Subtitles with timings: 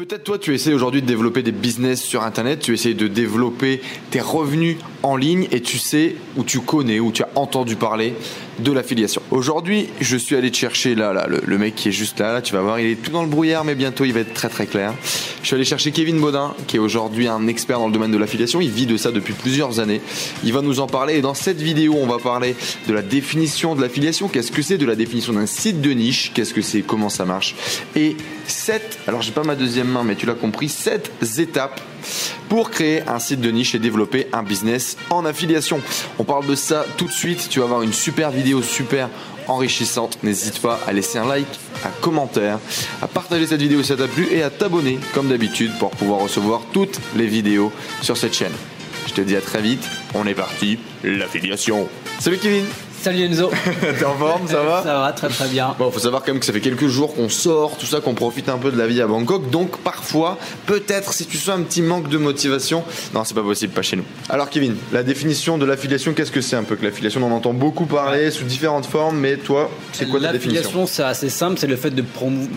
[0.00, 3.82] Peut-être toi, tu essaies aujourd'hui de développer des business sur Internet, tu essaies de développer
[4.10, 8.14] tes revenus en ligne et tu sais ou tu connais ou tu as entendu parler
[8.62, 9.22] de l'affiliation.
[9.30, 12.52] Aujourd'hui, je suis allé te chercher là, le, mec qui est juste là, là, tu
[12.52, 14.66] vas voir, il est tout dans le brouillard, mais bientôt il va être très très
[14.66, 14.94] clair.
[15.42, 18.18] Je suis allé chercher Kevin Baudin, qui est aujourd'hui un expert dans le domaine de
[18.18, 18.60] l'affiliation.
[18.60, 20.00] Il vit de ça depuis plusieurs années.
[20.44, 22.54] Il va nous en parler et dans cette vidéo, on va parler
[22.86, 24.28] de la définition de l'affiliation.
[24.28, 26.32] Qu'est-ce que c'est de la définition d'un site de niche?
[26.34, 26.82] Qu'est-ce que c'est?
[26.82, 27.54] Comment ça marche?
[27.96, 31.80] Et 7, alors j'ai pas ma deuxième main, mais tu l'as compris, 7 étapes
[32.48, 35.80] pour créer un site de niche et développer un business en affiliation.
[36.18, 37.48] On parle de ça tout de suite.
[37.50, 39.08] Tu vas avoir une super vidéo super
[39.48, 40.18] enrichissante.
[40.22, 41.48] N'hésite pas à laisser un like,
[41.84, 42.58] un commentaire,
[43.02, 46.20] à partager cette vidéo si ça t'a plu et à t'abonner comme d'habitude pour pouvoir
[46.20, 48.52] recevoir toutes les vidéos sur cette chaîne.
[49.06, 49.82] Je te dis à très vite.
[50.14, 50.78] On est parti.
[51.02, 51.88] L'affiliation.
[52.18, 52.64] Salut Kevin
[53.00, 53.50] Salut Enzo.
[53.98, 55.74] T'es en forme, ça va Ça va, très très bien.
[55.78, 58.12] Bon, faut savoir quand même que ça fait quelques jours qu'on sort, tout ça, qu'on
[58.12, 59.48] profite un peu de la vie à Bangkok.
[59.48, 62.84] Donc parfois, peut-être si tu sens un petit manque de motivation,
[63.14, 64.04] non, c'est pas possible, pas chez nous.
[64.28, 67.22] Alors Kevin, la définition de l'affiliation, qu'est-ce que c'est un peu que l'affiliation?
[67.22, 70.60] On en entend beaucoup parler sous différentes formes, mais toi, c'est quoi ta définition?
[70.60, 72.04] L'affiliation, c'est assez simple, c'est le fait de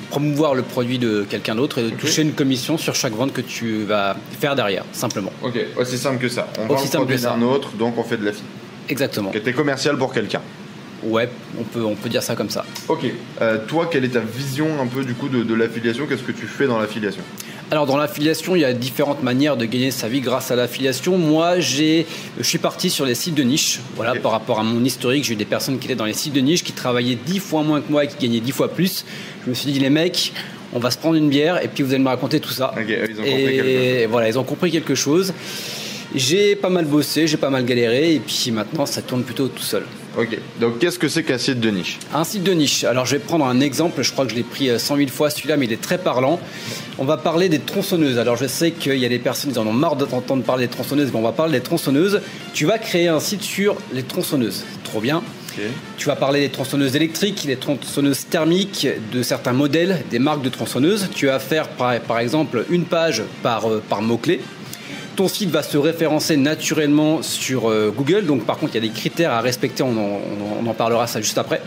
[0.10, 3.42] promouvoir le produit de quelqu'un d'autre et de toucher une commission sur chaque vente que
[3.42, 5.32] tu vas faire derrière, simplement.
[5.42, 6.50] Ok, aussi simple que ça.
[6.60, 8.63] On vend le produit d'un autre, donc on fait de l'affiliation.
[8.90, 9.32] Exactement.
[9.32, 10.42] Qui était commercial pour quelqu'un.
[11.06, 12.66] Ouais, on peut, on peut dire ça comme ça.
[12.88, 13.06] Ok.
[13.42, 16.06] Euh, toi, quelle est ta vision un peu du coup de, l'affiliation?
[16.08, 17.22] Qu'est-ce que tu fais dans l'affiliation?
[17.72, 21.18] Alors dans l'affiliation, il y a différentes manières de gagner sa vie grâce à l'affiliation.
[21.18, 22.06] Moi, j'ai,
[22.38, 23.80] je suis parti sur les sites de niche.
[23.96, 26.34] Voilà, par rapport à mon historique, j'ai eu des personnes qui étaient dans les sites
[26.34, 29.06] de niche, qui travaillaient dix fois moins que moi et qui gagnaient dix fois plus.
[29.44, 30.34] Je me suis dit, les mecs,
[30.74, 32.74] on va se prendre une bière et puis vous allez me raconter tout ça.
[32.78, 34.10] Ok, ils ont compris quelque chose.
[34.10, 35.34] voilà, ils ont compris quelque chose.
[36.16, 39.64] J'ai pas mal bossé, j'ai pas mal galéré et puis maintenant ça tourne plutôt tout
[39.64, 39.84] seul.
[40.16, 41.98] Ok, donc qu'est-ce que c'est qu'un site de niche?
[42.14, 44.44] Un site de niche, alors je vais prendre un exemple, je crois que je l'ai
[44.44, 46.40] pris 100 euh, 000 fois celui-là, mais il est très parlant.
[47.00, 48.20] On va parler des tronçonneuses.
[48.20, 50.72] Alors je sais qu'il y a des personnes qui en ont marre d'entendre parler des
[50.72, 52.22] tronçonneuses, mais on va parler des tronçonneuses.
[52.54, 54.66] Tu vas créer un site sur les tronçonneuses.
[54.84, 55.24] Trop bien.
[55.98, 60.50] Tu vas parler des tronçonneuses électriques, des tronçonneuses thermiques, de certains modèles, des marques de
[60.50, 61.10] tronçonneuses.
[61.14, 64.40] Tu vas faire par, par exemple une page par, euh, par mot-clé
[65.16, 68.26] ton site va se référencer naturellement sur euh, Google.
[68.26, 69.84] Donc, par contre, il y a des critères à respecter.
[69.84, 71.62] On en, parlera ça juste après.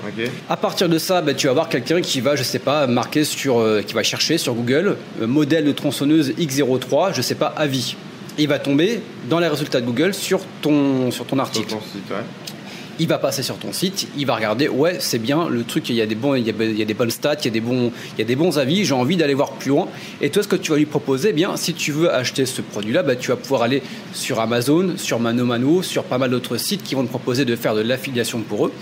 [0.49, 3.25] À partir de ça, bah, tu vas avoir quelqu'un qui va, je sais pas, marquer
[3.25, 7.55] sur, euh, qui va chercher sur Google euh, modèle de tronçonneuse X03, je sais pas,
[7.57, 7.97] avis.
[8.39, 11.69] Il va tomber dans les résultats de Google sur ton, sur ton article.
[11.69, 12.46] Sur ton site, ouais
[12.99, 15.97] il va passer sur ton site, il va regarder, ouais, c'est bien, le truc, il
[15.97, 16.51] y a des bons, il y
[16.83, 18.85] a, des bonnes stats, il y a des bons, il y a des bons avis,
[18.85, 19.89] j'ai envie d'aller voir plus loin.
[20.21, 22.63] Et toi, ce que tu vas lui proposer, eh bien, si tu veux acheter ce
[22.63, 26.57] produit-là, bah, tu vas pouvoir aller sur Amazon, sur Mano Mano, sur pas mal d'autres
[26.57, 28.73] sites qui vont te proposer de faire de l'affiliation pour eux.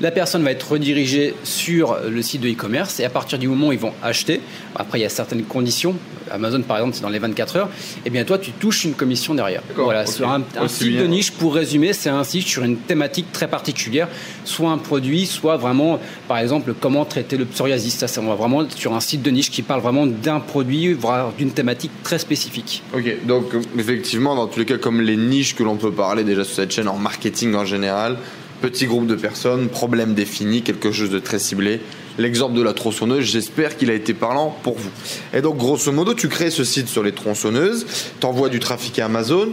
[0.00, 3.68] La personne va être redirigée sur le site de e-commerce et à partir du moment
[3.68, 4.42] où ils vont acheter,
[4.74, 5.94] après il y a certaines conditions,
[6.30, 8.92] Amazon par exemple c'est dans les 24 heures, et eh bien toi tu touches une
[8.92, 9.62] commission derrière.
[9.74, 13.48] Voilà, sur un, site de niche, pour résumer, c'est un site sur une thématique très
[13.48, 14.08] particulière,
[14.44, 17.94] soit un produit, soit vraiment par exemple comment traiter le psoriasis.
[17.96, 21.52] Ça, c'est vraiment sur un site de niche qui parle vraiment d'un produit, voire d'une
[21.52, 22.82] thématique très spécifique.
[22.94, 23.44] Ok, donc
[23.78, 26.72] effectivement dans tous les cas comme les niches que l'on peut parler déjà sur cette
[26.72, 28.18] chaîne en marketing en général,
[28.60, 31.80] petit groupe de personnes, problème défini, quelque chose de très ciblé.
[32.18, 34.90] L'exemple de la tronçonneuse, j'espère qu'il a été parlant pour vous.
[35.34, 37.86] Et donc, grosso modo, tu crées ce site sur les tronçonneuses,
[38.20, 39.48] tu envoies du trafic à Amazon,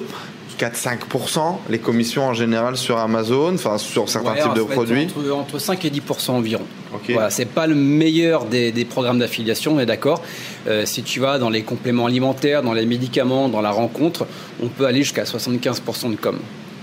[0.59, 5.83] 4-5%, les commissions en général sur Amazon, enfin sur certains types de produits entre, 5
[5.85, 6.63] et 10% environ.
[7.09, 10.21] Voilà, c'est pas le meilleur des, programmes d'affiliation, on est d'accord.
[10.67, 14.27] Euh, si tu vas dans les compléments alimentaires, dans les médicaments, dans la rencontre,
[14.61, 16.37] on peut aller jusqu'à 75% de com.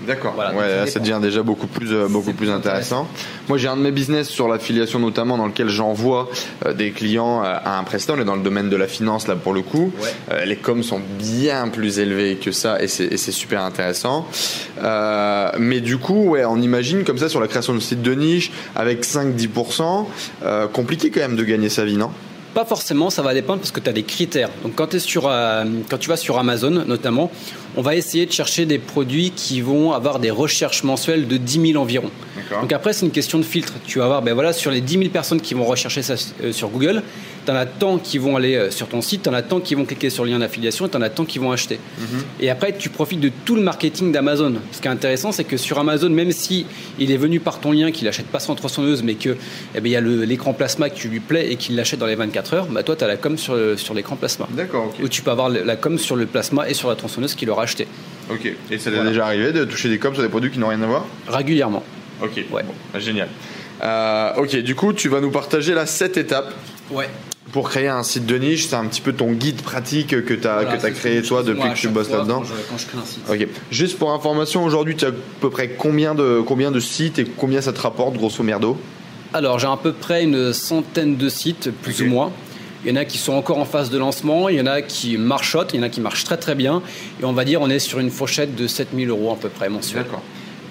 [0.07, 0.35] D'accord.
[0.37, 3.07] ouais, ça, devient déjà beaucoup plus, euh, beaucoup plus intéressant.
[3.47, 6.29] Moi, j'ai un de mes business sur l'affiliation notamment dans lequel j'envoie
[6.65, 8.13] euh, des clients euh, à un prestat.
[8.17, 9.91] On est dans le domaine de la finance là pour le coup.
[10.45, 14.27] les coms sont bien plus élevés que ça et c'est super intéressant.
[15.59, 18.51] mais du coup, ouais, on imagine comme ça sur la création de site de niche
[18.75, 20.05] avec 5-10%,
[20.73, 22.11] compliqué quand même de gagner sa vie, non?
[22.53, 24.49] Pas forcément, ça va dépendre parce que tu as des critères.
[24.63, 27.31] Donc quand, es sur, quand tu vas sur Amazon notamment,
[27.77, 31.71] on va essayer de chercher des produits qui vont avoir des recherches mensuelles de 10
[31.73, 32.11] 000 environ.
[32.59, 33.73] Donc après, c'est une question de filtre.
[33.85, 36.51] Tu vas voir, ben voilà, sur les 10 000 personnes qui vont rechercher ça euh,
[36.51, 37.03] sur Google,
[37.45, 39.59] tu en as tant qui vont aller euh, sur ton site, tu en as tant
[39.59, 41.79] qui vont cliquer sur le lien d'affiliation et tu en as tant qui vont acheter.
[41.99, 42.21] Mhm.
[42.39, 44.55] Et après, tu profites de tout le marketing d'Amazon.
[44.71, 46.65] Ce qui est intéressant, c'est que sur Amazon, même si
[46.99, 49.35] il est venu par ton lien, qu'il n'achète pas sans tronçonneuse, mais qu'il
[49.75, 52.53] eh ben, y a l'écran plasma qui lui plaît et qu'il l'achète dans les 24
[52.53, 54.47] heures, bah toi, tu as la com sur, sur l'écran plasma.
[54.51, 54.93] D'accord.
[55.01, 57.63] Ou tu peux avoir la com sur le plasma et sur la tronçonneuse qu'il aura
[57.63, 57.87] acheté.
[58.29, 58.53] Ok.
[58.69, 60.81] Et ça t'est déjà arrivé de toucher des coms sur des produits qui n'ont rien
[60.81, 61.05] à voir?
[61.27, 61.83] Régulièrement.
[62.21, 62.45] Ok.
[62.51, 62.63] Ouais.
[62.93, 63.29] Bah, génial.
[63.83, 66.53] Euh, ok, du coup, tu vas nous partager là cette étape.
[66.91, 67.09] Ouais
[67.51, 70.47] pour créer un site de niche, c'est un petit peu ton guide pratique que tu
[70.47, 72.43] as, as créé toi depuis que tu bosses là-dedans.
[73.29, 73.47] Ok.
[73.71, 77.25] Juste pour information, aujourd'hui, tu as à peu près combien de, combien de sites et
[77.25, 78.77] combien ça te rapporte, grosso merdo?
[79.33, 82.31] Alors, j'ai à peu près une centaine de sites, plus ou moins.
[82.83, 84.81] Il y en a qui sont encore en phase de lancement, il y en a
[84.81, 86.81] qui marchotent, il y en a qui marchent très très bien.
[87.21, 89.69] Et on va dire, on est sur une fourchette de 7000 euros à peu près
[89.69, 90.03] mensuel.
[90.03, 90.23] D'accord.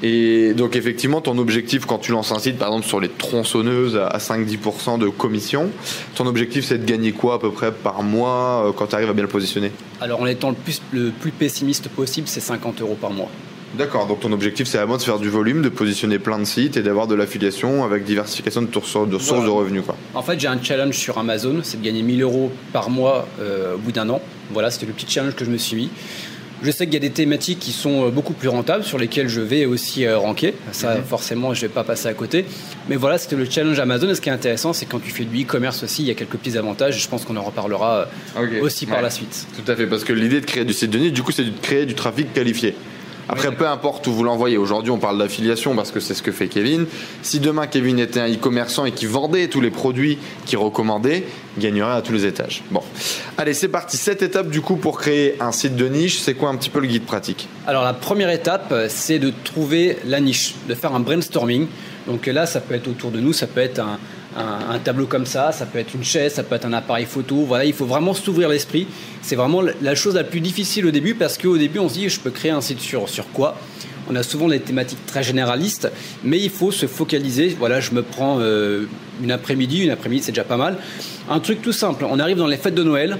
[0.03, 3.97] Et donc effectivement, ton objectif quand tu lances un site, par exemple sur les tronçonneuses
[3.97, 5.71] à 5-10% de commission,
[6.15, 9.11] ton objectif c'est de gagner quoi à peu près par mois euh, quand tu arrives
[9.11, 9.73] à bien le positionner?
[10.01, 13.29] Alors en étant le plus, le plus pessimiste possible, c'est 50 euros par mois.
[13.75, 16.77] D'accord, donc ton objectif c'est vraiment de faire du volume, de positionner plein de sites
[16.77, 19.85] et d'avoir de l'affiliation avec diversification de, sources de, revenus.
[19.85, 19.97] Quoi.
[20.15, 23.77] En fait, j'ai un challenge sur Amazon, c'est de gagner 1000 euros par mois euh,
[23.77, 24.21] au bout d'un an.
[24.51, 25.91] Voilà, c'était le petit challenge que je me suis mis.
[26.63, 29.29] Je sais qu'il y a des thématiques qui sont euh, beaucoup plus rentables, sur lesquelles
[29.29, 30.55] je vais aussi euh, ranker.
[30.73, 31.05] Ça, mhm.
[31.05, 32.45] forcément, je ne vais pas passer à côté.
[32.89, 34.11] Mais voilà, c'était le challenge Amazon.
[34.11, 36.15] Et ce qui est intéressant, c'est quand tu fais du e-commerce aussi, il y a
[36.15, 37.03] quelques petits avantages.
[37.03, 39.47] Je pense qu'on en reparlera euh, aussi par la suite.
[39.57, 41.45] Tout à fait, parce que l'idée de créer du site de niche, du coup, c'est
[41.45, 42.75] de créer du trafic qualifié.
[43.33, 44.59] Après, peu importe où vous l'envoyez.
[44.59, 46.87] Aujourd'hui, on parle d'affiliation parce que c'est ce que fait Kevin.
[47.23, 51.23] Si demain Kevin était un e-commerçant et qui vendait tous les produits qu'il recommandait,
[51.57, 52.65] il gagnerait à tous les étages.
[52.73, 52.83] Bon,
[53.39, 53.97] allez, c'est parti.
[53.97, 56.81] Cette étape du coup pour créer un site de niche, c'est quoi un petit peu
[56.81, 57.49] le guide pratique?
[57.69, 61.69] Alors la première étape, c'est de trouver la niche, de faire un brainstorming.
[62.09, 64.01] Donc là, ça peut être autour de nous, ça peut être un,
[64.37, 67.37] un, tableau comme ça, ça peut être une chaise, ça peut être un appareil photo.
[67.47, 68.87] Voilà, il faut vraiment s'ouvrir l'esprit.
[69.23, 72.09] C'est vraiment la chose la plus difficile au début parce qu'au début, on se dit
[72.09, 73.57] je peux créer un site sur, sur quoi?
[74.09, 75.91] On a souvent des thématiques très généralistes,
[76.25, 77.55] mais il faut se focaliser.
[77.59, 78.87] Voilà, je me prends euh,
[79.23, 80.79] une après-midi, une après-midi c'est déjà pas mal.
[81.29, 83.19] Un truc tout simple, on arrive dans les fêtes de Noël,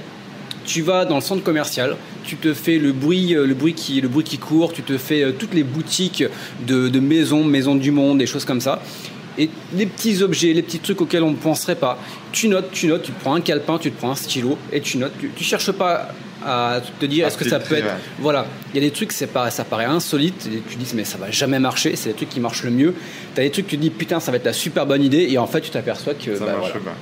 [0.65, 4.01] tu vas dans le centre commercial, tu te fais le bruit, euh, le bruit qui,
[4.01, 6.25] le bruit qui court, tu te fais euh, toutes les boutiques
[6.67, 8.81] de, de maisons, maisons du monde, des choses comme ça
[9.37, 11.97] et les petits objets, les petits trucs auxquels on ne penserait pas.
[12.31, 14.97] Tu notes, tu notes, tu prends un calepin, tu te prends un stylo et tu
[14.97, 15.13] notes.
[15.19, 16.09] Tu, ne cherches pas
[16.43, 17.93] à te dire est-ce que ça peut être.
[18.19, 20.47] Voilà, il y a des trucs, c'est pas, ça paraît insolite.
[20.47, 21.95] Et tu dis mais ça va jamais marcher.
[21.95, 22.93] C'est les trucs qui marchent le mieux.
[23.35, 25.27] Tu as des trucs, tu te dis putain, ça va être la super bonne idée.
[25.29, 26.95] Et en fait, tu t'aperçois que ça bah, marche pas.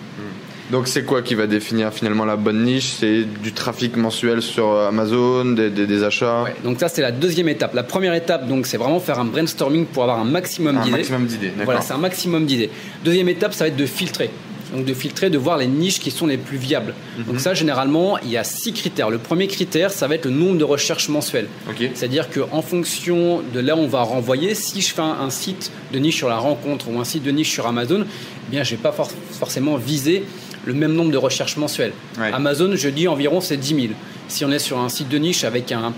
[0.72, 2.94] Donc c'est quoi qui va définir finalement la bonne niche?
[3.00, 6.46] C'est du trafic mensuel sur Amazon, des, achats?
[6.64, 7.74] Donc ça c'est la deuxième étape.
[7.74, 10.94] La première étape donc c'est vraiment faire un brainstorming pour avoir un maximum d'idées.
[10.94, 12.70] Un maximum d'idées, Voilà, c'est un maximum d'idées.
[13.04, 14.30] Deuxième étape ça va être de filtrer.
[14.74, 16.94] Donc de filtrer, de voir les niches qui sont les plus viables.
[17.18, 17.40] Donc mhm.
[17.40, 19.10] ça, généralement, il y a six critères.
[19.10, 21.48] Le premier critère, ça va être le nombre de recherches mensuelles.
[21.96, 26.00] C'est-à-dire qu'en fonction de là où on va renvoyer, si je fais un, site de
[26.00, 28.82] niche sur la rencontre ou un site de niche sur Amazon, eh bien, je vais
[28.82, 28.94] pas
[29.32, 30.24] forcément viser
[30.66, 31.94] le même nombre de recherches mensuelles.
[32.18, 33.88] Amazon, je dis environ, c'est 10 000.
[34.28, 35.94] Si on est sur un site de niche avec un,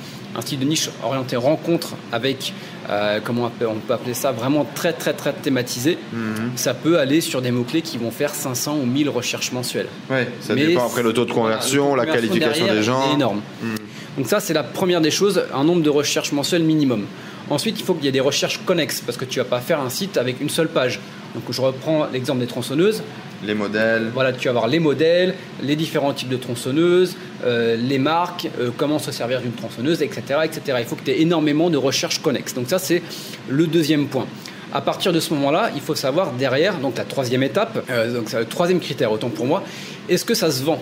[0.46, 2.54] site de niche orienté rencontre avec,
[2.90, 6.52] euh, comment on peut, on peut, appeler ça, vraiment très très très thématisé, mhm.
[6.56, 9.90] ça peut aller sur des mots-clés qui vont faire 500 ou 1000 recherches mensuelles.
[10.10, 13.04] Oui, ça dépend après le taux de conversion, la qualification des gens.
[13.08, 13.42] C'est énorme.
[13.62, 13.76] Mhm.
[14.18, 17.06] Donc ça, c'est la première des choses, un nombre de recherches mensuelles minimum.
[17.50, 19.60] Ensuite, il faut qu'il y ait des recherches connexes, parce que tu ne vas pas
[19.60, 21.00] faire un site avec une seule page.
[21.34, 23.04] Donc je reprends l'exemple des tronçonneuses.
[23.46, 24.12] Les modèles.
[24.14, 28.70] Voilà, tu vas avoir les modèles, les différents types de tronçonneuses, euh, les marques, euh,
[28.76, 30.78] comment se servir d'une tronçonneuse, etc., etc.
[30.80, 32.54] Il faut que tu aies énormément de recherches connexes.
[32.54, 33.02] Donc ça, c'est
[33.50, 34.28] le deuxième point.
[34.74, 38.30] À partir de ce moment-là, il faut savoir derrière, donc la troisième étape, euh, donc
[38.30, 39.64] c'est le troisième critère, autant pour moi,
[40.08, 40.80] est-ce que ça se vend?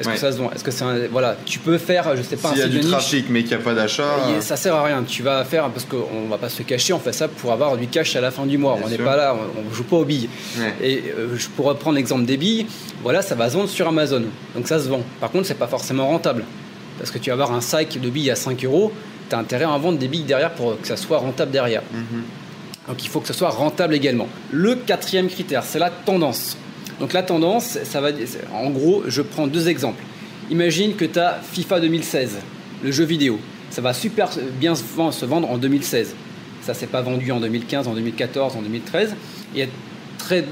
[0.00, 0.50] Est-ce que ça se vend?
[0.50, 3.26] Est-ce que c'est voilà, tu peux faire, je sais pas, S'il y a du trafic
[3.28, 5.04] mais qu'il n'y a pas d'achat, euh, ça sert à rien.
[5.06, 7.86] Tu vas faire parce qu'on va pas se cacher, on fait ça pour avoir du
[7.86, 8.78] cash à la fin du mois.
[8.82, 10.28] on n'est pas là, on, joue pas aux billes.
[10.82, 12.66] Et euh, je pourrais prendre l'exemple des billes.
[13.02, 15.02] Voilà, ça va se vendre sur Amazon, donc ça se vend.
[15.20, 16.44] Par contre, c'est pas forcément rentable
[16.98, 18.92] parce que tu vas avoir un sac de billes à 5 euros.
[19.28, 21.82] Tu as intérêt à en vendre des billes derrière pour que ça soit rentable derrière.
[21.92, 22.22] Mhm.
[22.88, 24.28] Donc il faut que ce soit rentable également.
[24.50, 26.56] Le quatrième critère, c'est la tendance.
[27.00, 28.10] Donc la tendance, ça va,
[28.52, 30.02] en gros, je prends deux exemples.
[30.50, 32.38] Imagine que tu as FIFA 2016,
[32.84, 33.38] le jeu vidéo.
[33.70, 34.28] Ça va super
[34.60, 36.14] bien se vendre en 2016.
[36.60, 39.14] Ça s'est pas vendu en 2015, en 2014, en 2013.
[39.54, 39.66] Il y a
[40.18, 40.44] très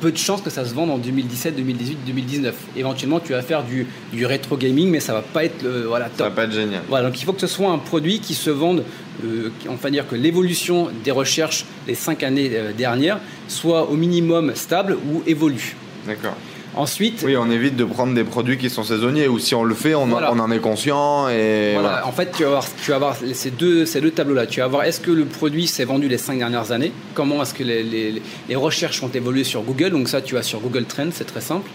[0.00, 2.54] peu de chances que ça se vende en 2017, 2018, 2019.
[2.76, 6.06] Éventuellement, tu vas faire du, du rétro gaming, mais ça va pas être le, voilà,
[6.06, 6.18] top.
[6.18, 6.82] Ça va pas être génial.
[6.88, 8.84] Voilà, donc il faut que ce soit un produit qui se vende,
[9.24, 14.54] euh, enfin dire que l'évolution des recherches les cinq années euh, dernières soit au minimum
[14.54, 15.76] stable ou évolue.
[16.06, 16.34] D'accord.
[16.74, 19.74] Ensuite, Oui, on évite de prendre des produits qui sont saisonniers ou si on le
[19.74, 20.30] fait, on, en- Voilà.
[20.34, 22.06] on en est conscient et Voilà, voilà.
[22.06, 24.46] en fait, tu vas avoir, tu vas avoir ces deux, ces deux tableaux-là.
[24.46, 26.92] Tu vas voir est-ce que le produit s'est vendu les cinq dernières années?
[27.14, 29.88] Comment est-ce que les, les- les recherches ont évolué sur Google?
[29.90, 31.70] Donc ça, tu vas sur Google Trends, c'est très simple.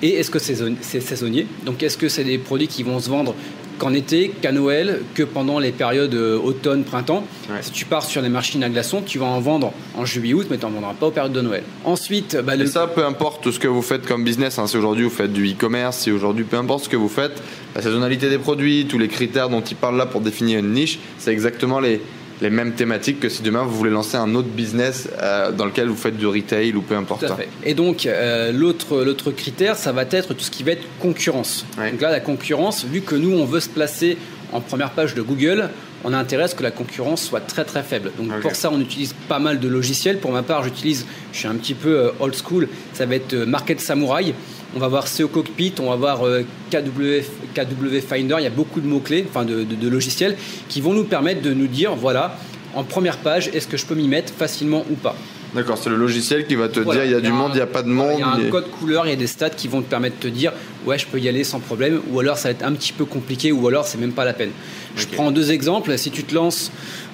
[0.00, 1.46] Et est-ce que c'est saisonnier?
[1.64, 3.34] Donc est-ce que c'est des produits qui vont se vendre
[3.78, 7.62] qu'en été, qu'à Noël, que pendant les périodes euh, automne, printemps Ouais.
[7.62, 10.48] Si tu pars sur les machines à glaçons, tu vas en vendre en juillet, août,
[10.50, 11.62] mais tu n'en vendras pas aux périodes de Noël.
[11.84, 15.04] Ensuite, bah, Et ça, peu importe ce que vous faites comme business, hein, si aujourd'hui
[15.04, 17.40] vous faites du e-commerce, si aujourd'hui, peu importe ce que vous faites,
[17.76, 20.98] la saisonnalité des produits, tous les critères dont il parle là pour définir une niche,
[21.18, 22.00] c'est exactement les,
[22.40, 25.88] les mêmes thématiques que si demain vous voulez lancer un autre business euh, dans lequel
[25.88, 27.26] vous faites du retail ou peu importe.
[27.26, 27.48] Tout à fait.
[27.64, 31.64] Et donc, euh, l'autre, l'autre critère, ça va être tout ce qui va être concurrence.
[31.78, 31.90] Ouais.
[31.90, 34.18] Donc là, la concurrence, vu que nous, on veut se placer
[34.52, 35.70] en première page de Google,
[36.08, 38.12] on a intérêt à ce que la concurrence soit très très faible.
[38.16, 40.18] Donc pour ça, on utilise pas mal de logiciels.
[40.20, 43.34] Pour ma part, j'utilise, je suis un petit peu euh, old school, ça va être
[43.34, 44.32] euh, Market Samurai.
[44.76, 47.22] On va voir SEO Cockpit, on va voir euh, KW,
[47.54, 50.36] KW Finder, il y a beaucoup de mots-clés, enfin de, de- de logiciels,
[50.68, 52.38] qui vont nous permettre de nous dire, voilà,
[52.74, 55.16] en première page, est-ce que je peux m'y mettre facilement ou pas
[55.54, 57.52] D'accord, c'est le logiciel qui va te voilà, dire il y a du un- monde,
[57.54, 58.12] il n'y a pas de monde.
[58.16, 60.16] Il y a un code couleur, il y a des stats qui vont te permettre
[60.18, 60.52] de te dire
[60.84, 63.04] ouais, je peux y aller sans problème, ou alors ça va être un petit peu
[63.04, 64.50] compliqué, ou alors c'est même pas la peine.
[64.96, 65.96] Je prends deux exemples.
[65.96, 66.70] Si tu te lances,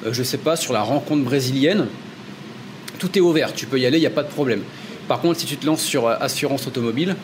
[0.07, 1.87] euh, je sais pas, sur la rencontre brésilienne,
[2.99, 4.61] tout est ouvert, tu peux y aller, il n'y a pas de problème.
[5.09, 7.17] Par contre, si tu te lances sur euh, assurance automobile,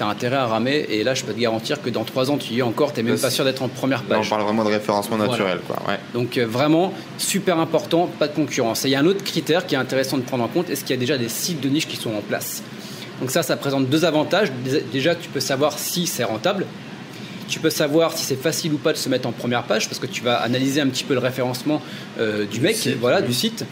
[0.00, 2.38] tu as intérêt à ramer, et là, je peux te garantir que dans trois ans,
[2.38, 4.30] tu y es encore, tu n'es même pas sûr d'être en première Là, on page.
[4.30, 5.32] parle vraiment de référencement Voilà.
[5.32, 5.58] naturel.
[5.66, 5.76] Quoi.
[5.86, 5.98] Ouais.
[6.14, 8.84] Donc euh, vraiment, super important, pas de concurrence.
[8.84, 10.80] Et il y a un autre critère qui est intéressant de prendre en compte, est-ce
[10.84, 12.62] qu'il y a déjà des sites de niche qui sont en place?
[13.20, 14.50] Donc ça, ça présente deux avantages.
[14.92, 16.64] Déjà, tu peux savoir si c'est rentable.
[17.48, 19.98] Tu peux savoir si c'est facile ou pas de se mettre en première page parce
[19.98, 21.82] que tu vas analyser un petit peu le référencement
[22.18, 23.26] euh, du mec, site, voilà, oui.
[23.26, 23.66] du site.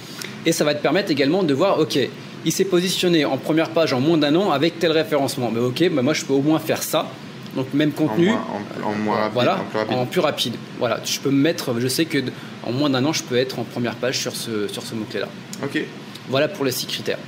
[0.44, 1.98] Et ça va te permettre également de voir, ok,
[2.44, 5.50] il s'est positionné en première page en moins d'un an avec tel référencement.
[5.52, 7.10] Mais ok, bah moi je peux au moins faire ça.
[7.56, 8.46] Donc même En contenu, moins,
[8.84, 9.96] en- en moins rapide, voilà, en plus rapide.
[9.98, 10.54] en plus rapide.
[10.78, 12.18] Voilà, je peux me mettre, je sais que
[12.64, 15.28] en moins d'un an, je peux être en première page sur ce, sur ce mot-clé-là.
[15.64, 15.82] Ok.
[16.28, 17.18] Voilà pour les six critères.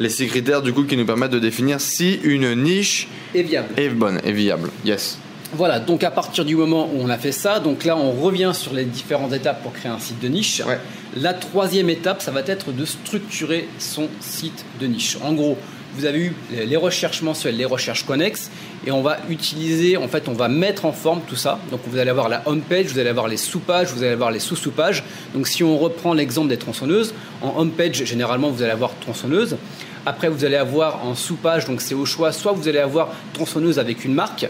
[0.00, 3.68] Les six critères du coup qui nous permettent de définir si une niche Et viable.
[3.76, 4.70] est bonne et viable.
[4.84, 5.18] Yes.
[5.54, 8.52] Voilà, donc à partir du moment où on a fait ça, donc là on revient
[8.54, 10.62] sur les différentes étapes pour créer un site de niche.
[10.66, 10.78] Ouais.
[11.16, 15.16] La troisième étape, ça va être de structurer son site de niche.
[15.24, 15.56] En gros,
[15.94, 18.50] vous avez eu les- les recherches mensuelles, les recherches connexes,
[18.86, 21.58] et on va utiliser, en fait, on va mettre en forme tout ça.
[21.70, 24.30] Donc vous allez avoir la home page, vous allez avoir les sous-pages, vous allez avoir
[24.30, 25.02] les sous-sous-pages.
[25.34, 29.56] Donc si on reprend l'exemple des tronçonneuses, en home page, généralement vous allez avoir tronçonneuse.
[30.04, 33.78] Après, vous allez avoir en sous-page, donc c'est au choix, soit vous allez avoir tronçonneuse
[33.78, 34.46] avec une marque,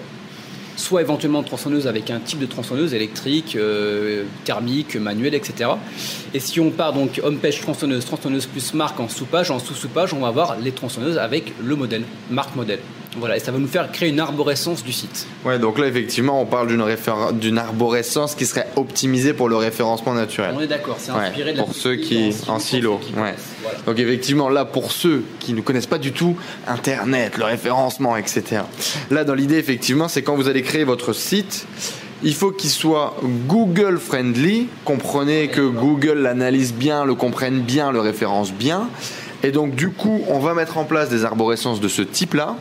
[0.79, 5.71] soit éventuellement tronçonneuse avec un type de tronçonneuse électrique, euh, thermique, manuelle, etc.
[6.33, 10.15] Et si on part donc home page tronçonneuse, tronçonneuse plus marque en sous-page, en sous-sous-page,
[10.15, 12.81] on va avoir les tronçonneuses avec le modèle, marque modèle.
[13.19, 15.27] Voilà, et ça va nous faire créer une arborescence du site.
[15.45, 20.15] Ouais, donc là effectivement on parle d'une référen- arborescence qui serait optimisée pour le référencement
[20.15, 20.55] naturel.
[20.57, 23.35] On est d'accord, c'est Ouais, inspiré de la pour ceux qui en silo, qui ouais.
[23.63, 23.79] Voilà.
[23.87, 28.63] Donc effectivement là pour ceux qui ne connaissent pas du tout Internet, le référencement, etc.
[29.11, 31.67] Là dans l'idée effectivement c'est quand vous allez créer votre site,
[32.23, 34.69] il faut qu'il soit Google friendly.
[34.85, 38.89] Comprenez que Google l'analyse bien, le comprenne bien, le référence bien.
[39.45, 42.57] Et donc du coup on va mettre en place des arborescences de ce type-là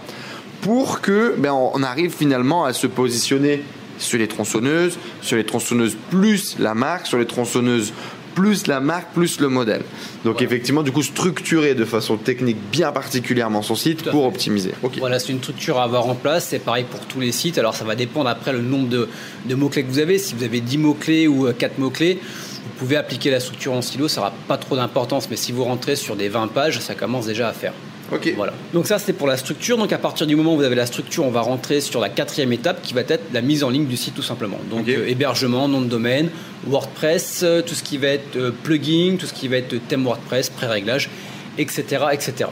[0.61, 3.63] pour que ben, on arrive finalement à se positionner
[3.99, 7.93] sur les tronçonneuses, sur les tronçonneuses plus la marque, sur les tronçonneuses
[8.37, 9.81] plus la marque plus le modèle.
[10.23, 14.27] Donc effectivement, du coup, structurer de façon technique bien particulièrement son site pour fait.
[14.27, 14.73] optimiser.
[14.99, 16.49] Voilà, c'est une structure à avoir en place.
[16.49, 17.57] C'est pareil pour tous les sites.
[17.57, 19.09] Alors, ça va dépendre après le nombre de,
[19.45, 20.19] de mots-clés que vous avez.
[20.19, 23.81] Si vous avez 10 mots-clés ou euh, 4 mots-clés, vous pouvez appliquer la structure en
[23.81, 24.07] silo.
[24.07, 25.31] Ça n'aura pas trop d'importance.
[25.31, 27.73] Mais si vous rentrez sur des 20 pages, ça commence déjà à faire.
[28.11, 28.33] Ok.
[28.35, 28.53] Voilà.
[28.73, 29.77] Donc ça, c'est pour la structure.
[29.77, 32.09] Donc à partir du moment où vous avez la structure, on va rentrer sur la
[32.09, 34.59] quatrième étape qui va être la mise en ligne du site tout simplement.
[34.69, 36.29] Donc euh, hébergement, nom de domaine,
[36.65, 40.05] WordPress, euh, tout ce qui va être euh, plugin, tout ce qui va être thème
[40.05, 41.09] WordPress, pré-réglage,
[41.57, 42.49] etc., etc.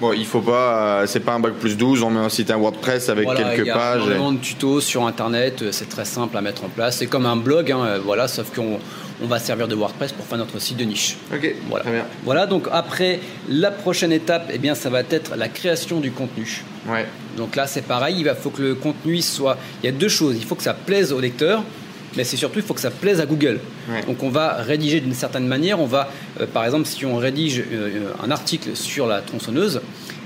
[0.00, 2.50] Bon, il faut pas, euh, c'est pas un bac plus 12, on met un site
[2.50, 4.00] un WordPress avec Voilà, il quelques y a pages.
[4.00, 6.96] et- énormément de tutos sur internet, euh, c'est très simple à mettre en place.
[6.96, 8.78] C'est comme un blog, hein, euh, voilà, sauf qu'on
[9.22, 11.18] on va servir de WordPress pour faire notre site de niche.
[11.34, 11.84] Ok, Voilà.
[11.84, 12.04] très bien.
[12.24, 16.64] Voilà, donc après, la prochaine étape, eh bien, ça va être la création du contenu.
[16.88, 17.04] Ouais.
[17.36, 19.58] Donc là, c'est pareil, il va- faut que le contenu il soit.
[19.82, 20.36] Il y a deux choses.
[20.38, 21.62] Il faut que ça plaise au lecteur,
[22.16, 23.60] mais c'est surtout il faut que ça plaise à Google.
[23.88, 24.02] Ouais.
[24.06, 25.80] Donc on va rédiger d'une certaine manière.
[25.80, 29.80] On va, euh, par exemple, si on rédige euh, un article sur la tronçonneuse,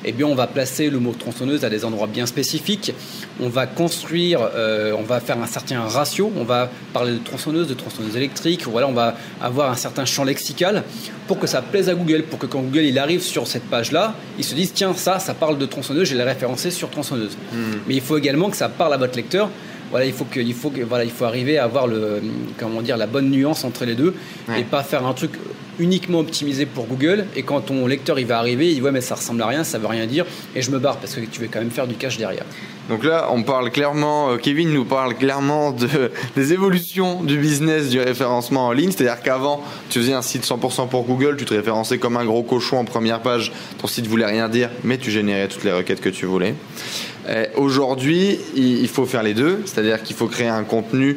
[0.05, 2.93] eh bien, on va placer le mot tronçonneuse à des endroits bien spécifiques.
[3.41, 6.31] On va construire, euh, on va faire un certain ratio.
[6.37, 8.65] On va parler de tronçonneuse, de tronçonneuse électrique.
[8.67, 10.85] Voilà, on va avoir un certain champ lexical
[11.27, 14.15] pour que ça plaise à Google, pour que quand Google il arrive sur cette page-là,
[14.39, 17.37] il se dise tiens ça, ça parle de tronçonneuse, je l'ai référencé sur tronçonneuse.
[17.53, 17.79] Hmm.
[17.89, 19.49] Mais il faut également que ça parle à votre lecteur
[19.91, 22.21] voilà, il faut que, il faut que, voilà, il faut arriver à avoir le,
[22.59, 24.15] comment dire, la bonne nuance entre les deux
[24.57, 25.33] et pas faire un truc
[25.79, 27.27] uniquement optimisé pour Google.
[27.37, 29.65] Et quand ton lecteur il va arriver, il dit ouais mais ça ressemble à rien,
[29.65, 31.87] ça veut rien dire, et je me barre parce que tu veux quand même faire
[31.87, 32.45] du cache derrière.
[32.89, 35.89] Donc là, on parle clairement, euh, Kevin nous parle clairement de,
[36.37, 38.91] des évolutions du business du référencement en ligne.
[38.91, 42.43] C'est-à-dire qu'avant, tu faisais un site 100% pour Google, tu te référençais comme un gros
[42.43, 46.01] cochon en première page, ton site voulait rien dire, mais tu générais toutes les requêtes
[46.01, 46.55] que tu voulais.
[47.57, 51.17] Aujourd'hui, il faut faire les deux, c'est-à-dire qu'il faut créer un contenu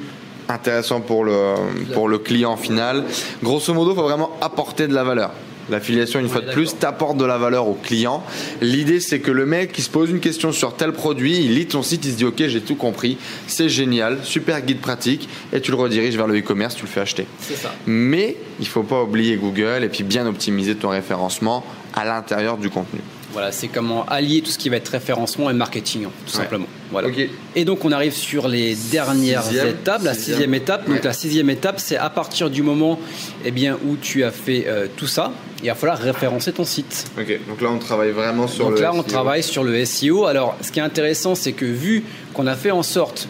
[0.50, 1.56] intéressant pour le,
[1.94, 3.04] pour le client final.
[3.44, 5.32] Grosso modo, il faut vraiment apporter de la valeur.
[5.70, 8.24] L'affiliation, une fois de plus, t'apporte de la valeur au client.
[8.62, 11.66] L'idée, c'est que le mec qui se pose une question sur tel produit, il lit
[11.66, 15.60] ton site, il se dit Ok, j'ai tout compris, c'est génial, super guide pratique, et
[15.60, 17.27] tu le rediriges vers le e-commerce, tu le fais acheter.
[17.42, 17.74] Ça.
[17.86, 22.70] Mais il faut pas oublier Google et puis bien optimiser ton référencement à l'intérieur du
[22.70, 23.01] contenu.
[23.38, 26.65] Voilà, c'est comment allier tout ce qui va être référencement et marketing, tout simplement.
[26.89, 27.10] Voilà.
[27.56, 30.89] Et donc on arrive sur les dernières étapes, la sixième, étape.
[30.89, 33.00] Donc la sixième étape, c'est à partir du moment
[33.46, 37.12] eh bien, où tu as fait euh, tout ça, il va falloir référencer ton site.
[37.15, 40.25] Ok, donc là on travaille vraiment sur donc le là on travaille sur le SEO.
[40.25, 43.27] Alors ce qui est intéressant, c'est que vu qu'on a fait en sorte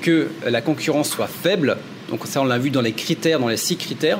[0.00, 1.76] que la concurrence soit faible,
[2.08, 4.18] donc ça on l'a vu dans les critères, dans les six critères,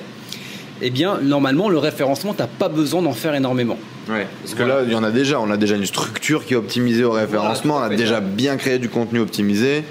[0.82, 3.78] eh bien normalement le référencement, tu n'as pas besoin d'en faire énormément.
[4.08, 5.40] Ouais, parce que là, il y en a déjà.
[5.40, 7.76] On a déjà une structure qui est optimisée au référencement.
[7.76, 9.84] on a déjà bien créé du contenu optimisé.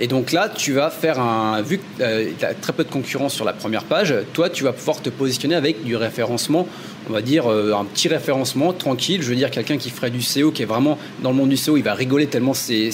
[0.00, 1.62] Et donc là, tu vas faire un.
[1.62, 4.64] Vu que euh, tu as très peu de concurrence sur la première page, toi, tu
[4.64, 6.66] vas pouvoir te positionner avec du référencement,
[7.08, 9.22] on va dire euh, un petit référencement tranquille.
[9.22, 11.56] Je veux dire, quelqu'un qui ferait du SEO, qui est vraiment dans le monde du
[11.56, 12.90] SEO, il va rigoler tellement c'est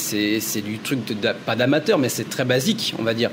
[0.63, 0.99] du truc,
[1.47, 3.31] pas d'amateur, mais c'est très basique, on va dire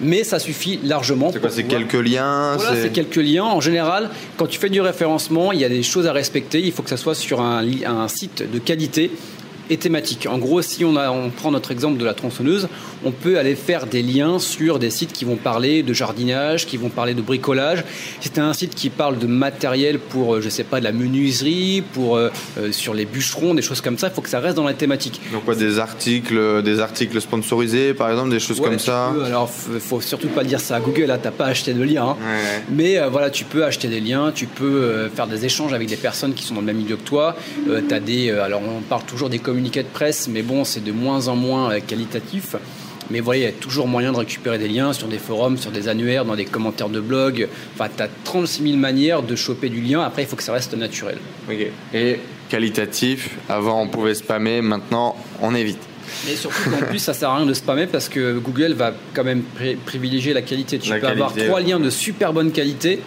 [0.00, 1.30] mais ça suffit largement.
[1.32, 3.44] C'est quoi C'est quelques liens Voilà, c'est quelques liens.
[3.44, 6.60] En général, quand tu fais du référencement, il y a des choses à respecter.
[6.60, 9.10] Il faut que ça soit sur un, un site de qualité
[9.70, 10.26] et thématique.
[10.30, 12.68] En gros, si on, a, on prend notre exemple de la tronçonneuse,
[13.04, 16.76] on peut aller faire des liens sur des sites qui vont parler de jardinage, qui
[16.76, 17.84] vont parler de bricolage.
[18.20, 20.92] Si c'est un site qui parle de matériel pour, euh, je sais pas, de la
[20.92, 24.40] menuiserie, pour euh, euh, sur les bûcherons, des choses comme ça, il faut que ça
[24.40, 25.20] reste dans la thématique.
[25.32, 29.12] Donc quoi, des articles, des articles sponsorisés, par exemple, des choses comme ça.
[29.14, 31.04] Peux, alors, faut surtout pas dire ça à Google.
[31.04, 32.10] Là, t'as pas acheté de lien.
[32.10, 32.16] Hein.
[32.70, 36.34] Mais voilà, tu peux acheter des liens, tu peux faire des échanges avec des personnes
[36.34, 37.36] qui sont dans le même milieu que toi.
[37.90, 41.28] as des, alors on parle toujours des communiqués de presse, mais bon, c'est de moins
[41.28, 42.56] en moins qualitatif.
[43.08, 45.70] Mais voilà, il y a toujours moyen de récupérer des liens sur des forums, sur
[45.70, 47.48] des annuaires, dans des commentaires de blog.
[47.72, 50.02] Enfin, tu as 36 000 manières de choper du lien.
[50.02, 51.16] Après, il faut que ça reste naturel.
[51.94, 55.80] Et qualitatif, avant on pouvait spammer, maintenant on évite.
[56.26, 59.24] Mais surtout qu'en plus, ça sert à rien de spammer parce que Google va quand
[59.24, 59.42] même
[59.86, 60.78] privilégier la qualité.
[60.78, 63.00] Tu peux avoir trois liens de super bonne qualité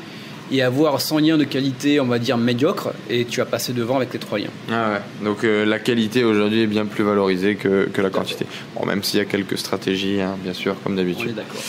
[0.52, 3.98] et avoir 100 liens de qualité, on va dire médiocre, et tu vas passer devant
[3.98, 4.50] avec les trois liens.
[4.72, 5.26] Ah ouais.
[5.26, 8.46] Donc euh, la qualité aujourd'hui est bien plus valorisée que, que la quantité.
[8.76, 11.36] Bon, même s'il y a quelques stratégies, hein, bien sûr, comme d'habitude.
[11.36, 11.62] d'accord.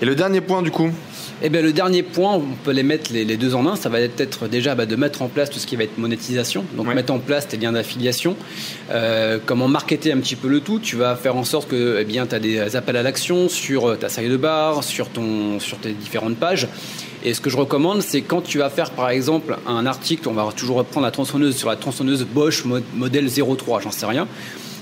[0.00, 0.90] Et le dernier point du coup
[1.42, 3.76] eh bien, le dernier point, on peut les mettre les, deux en un.
[3.76, 6.64] Ça va être déjà bah, de mettre en place tout ce qui va être monétisation.
[6.76, 8.36] Donc, mettre en place tes liens d'affiliation.
[8.90, 10.78] Euh, comment marketer un petit peu le tout.
[10.78, 13.90] Tu vas faire en sorte que eh bien, tu as des appels à l'action sur
[13.90, 16.68] euh, ta salle de bar, sur, ton, sur tes différentes pages.
[17.24, 20.32] Et ce que je recommande, c'est quand tu vas faire par exemple un article, on
[20.32, 24.28] va toujours reprendre la tronçonneuse sur la tronçonneuse Bosch modèle 03, j'en sais rien.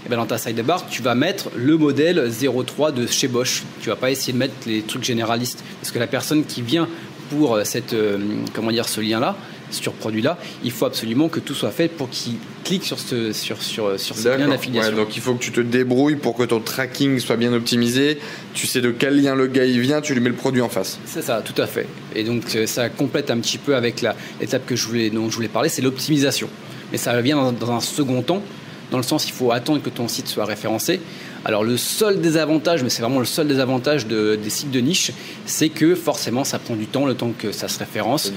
[0.04, 3.62] Et bien dans ta sidebar, tu vas mettre le modèle 03 de chez Bosch.
[3.80, 5.62] Tu vas pas essayer de mettre les trucs généralistes.
[5.80, 6.88] Parce que la personne qui vient
[7.30, 8.18] pour cette, euh,
[8.52, 9.36] comment dire, ce lien-là,
[9.72, 12.34] sur produit-là, il faut absolument que tout soit fait pour qu'il
[12.64, 14.94] clique sur ce, sur, sur, sur ce lien d'affiliation.
[14.94, 18.18] donc il faut que tu te débrouilles pour que ton tracking soit bien optimisé.
[18.54, 20.68] Tu sais de quel lien le gars il vient, tu lui mets le produit en
[20.68, 20.98] face.
[21.06, 21.86] C'est ça, tout à fait.
[22.14, 24.04] Et donc euh, ça complète un petit peu avec
[24.40, 26.48] l'étape que je voulais, dont je voulais parler, c'est l'optimisation.
[26.90, 28.42] Mais ça vient dans, un second temps,
[28.92, 31.00] dans le sens il faut attendre que ton site soit référencé.
[31.44, 35.10] Alors le seul désavantage, mais c'est vraiment le seul désavantage de, des sites de niche,
[35.44, 38.30] c'est que forcément ça prend du temps, le temps que ça se référence.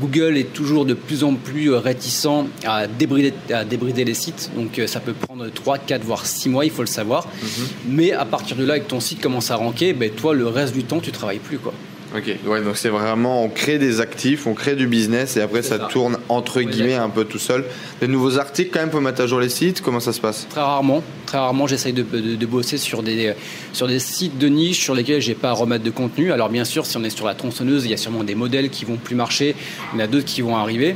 [0.00, 4.78] Google est toujours de plus en plus réticent à débrider, à débrider les sites, donc
[4.78, 7.26] euh, ça peut prendre 3, 4, voire 6 mois, il faut le savoir.
[7.26, 7.66] Mhm.
[7.88, 10.74] Mais à partir de là, que ton site commence à ranker, ben, toi le reste
[10.74, 11.58] du temps tu travailles plus.
[11.58, 11.72] quoi.
[12.16, 15.62] Ok, ouais, donc c'est vraiment, on crée des actifs, on crée du business et après
[15.62, 17.64] ça, tourne entre guillemets un peu tout seul.
[18.00, 20.46] Des nouveaux articles quand même pour mettre à jour les sites, comment ça se passe?
[20.48, 23.34] Très rarement, très rarement j'essaye de, bosser sur des,
[23.72, 26.30] sur des sites de niche sur lesquels j'ai pas à remettre de contenu.
[26.30, 28.70] Alors bien sûr, si on est sur la tronçonneuse, il y a sûrement des modèles
[28.70, 29.56] qui vont plus marcher,
[29.92, 30.94] il y en a d'autres qui vont arriver.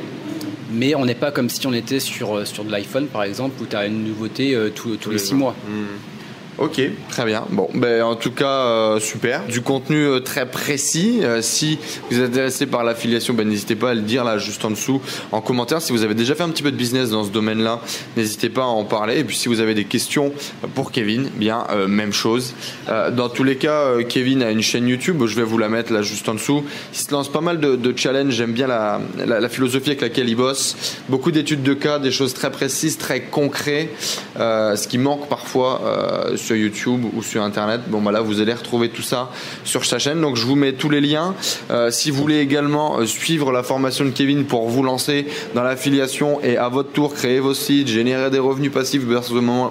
[0.70, 3.66] mais on n'est pas comme si on était sur, sur de l'iPhone par exemple où
[3.66, 5.56] tu as une nouveauté tous, les six mois.
[5.68, 6.17] Hmm.
[6.58, 7.44] Ok, très bien.
[7.50, 9.44] Bon, ben en tout cas euh, super.
[9.46, 11.20] Du contenu euh, très précis.
[11.22, 11.78] Euh, si
[12.10, 15.00] vous êtes intéressé par l'affiliation, ben n'hésitez pas à le dire là juste en dessous
[15.30, 15.80] en commentaire.
[15.80, 17.80] Si vous avez déjà fait un petit peu de business dans ce domaine-là,
[18.16, 19.20] n'hésitez pas à en parler.
[19.20, 20.32] Et puis si vous avez des questions
[20.74, 22.54] pour Kevin, bien même chose.
[22.88, 25.22] dans tous les cas, Kevin a une chaîne YouTube.
[25.26, 26.64] Je vais vous la mettre là juste en dessous.
[26.92, 28.32] Il se lance pas mal de, challenges.
[28.32, 30.76] J'aime bien la, philosophie avec laquelle il bosse.
[31.08, 33.90] Beaucoup d'études de cas, des choses très précises, très concrètes.
[34.36, 35.80] ce qui manque parfois
[36.56, 37.82] YouTube ou sur Internet.
[37.88, 39.30] Bon, bah là, vous allez retrouver tout ça
[39.64, 40.20] sur sa chaîne.
[40.20, 41.34] Donc, je vous mets tous les liens.
[41.70, 45.62] Euh, si vous voulez également euh, suivre la formation de Kevin pour vous lancer dans
[45.62, 49.02] l'affiliation et à votre tour créer vos sites, générer des revenus passifs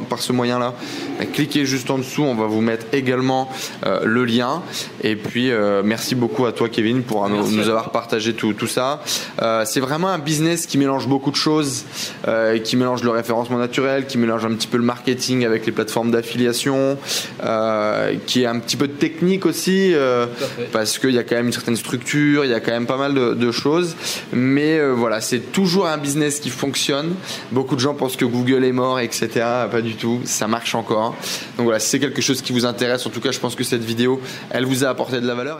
[0.10, 0.74] par ce moyen-là,
[1.20, 2.24] bah, cliquez juste en dessous.
[2.24, 3.50] On va vous mettre également
[3.86, 4.62] euh, le lien.
[5.04, 5.52] Et puis,
[5.84, 9.02] merci beaucoup à toi, Kevin, pour nous, avoir partagé tout, tout ça.
[9.66, 11.86] c'est vraiment un business qui mélange beaucoup de choses,
[12.64, 16.12] qui mélange le référencement naturel, qui mélange un petit peu le marketing avec les plateformes
[16.12, 20.26] d'affiliation euh, qui est un petit peu de technique aussi, euh,
[20.72, 22.98] parce qu'il y a quand même une certaine structure, il y a quand même pas
[22.98, 23.96] mal de, choses.
[24.34, 27.16] Mais euh, voilà, c'est toujours un business qui fonctionne.
[27.52, 29.30] Beaucoup de gens pensent que Google est mort, etc.
[29.72, 31.16] Pas du tout, ça marche encore.
[31.58, 33.64] Donc voilà, si c'est quelque chose qui vous intéresse, en tout cas, je pense que
[33.64, 35.60] cette vidéo, elle vous a apporté de la valeur.